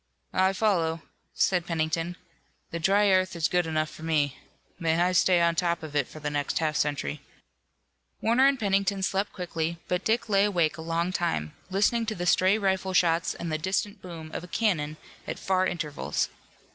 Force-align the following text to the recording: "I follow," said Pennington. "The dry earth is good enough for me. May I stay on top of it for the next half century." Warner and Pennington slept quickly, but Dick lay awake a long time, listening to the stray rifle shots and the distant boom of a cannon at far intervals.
"I 0.33 0.53
follow," 0.53 1.03
said 1.35 1.67
Pennington. 1.67 2.15
"The 2.71 2.79
dry 2.79 3.09
earth 3.11 3.35
is 3.35 3.47
good 3.47 3.67
enough 3.67 3.91
for 3.91 4.01
me. 4.01 4.35
May 4.79 4.99
I 4.99 5.11
stay 5.11 5.39
on 5.41 5.53
top 5.53 5.83
of 5.83 5.95
it 5.95 6.07
for 6.07 6.19
the 6.19 6.31
next 6.31 6.57
half 6.57 6.75
century." 6.75 7.21
Warner 8.19 8.47
and 8.47 8.59
Pennington 8.59 9.03
slept 9.03 9.31
quickly, 9.31 9.77
but 9.87 10.03
Dick 10.03 10.27
lay 10.27 10.45
awake 10.45 10.77
a 10.77 10.81
long 10.81 11.11
time, 11.11 11.53
listening 11.69 12.07
to 12.07 12.15
the 12.15 12.25
stray 12.25 12.57
rifle 12.57 12.93
shots 12.93 13.35
and 13.35 13.51
the 13.51 13.59
distant 13.59 14.01
boom 14.01 14.31
of 14.33 14.43
a 14.43 14.47
cannon 14.47 14.97
at 15.27 15.37
far 15.37 15.67
intervals. 15.67 16.29